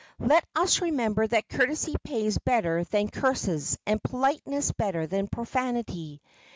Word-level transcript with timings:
Let 0.17 0.43
us 0.55 0.81
remember 0.81 1.27
that 1.27 1.47
courtesy 1.47 1.93
pays 2.03 2.39
better 2.39 2.83
than 2.85 3.09
curses, 3.11 3.77
and 3.85 4.01
politeness 4.01 4.71
better 4.71 5.05
than 5.05 5.27
profanity. 5.27 6.23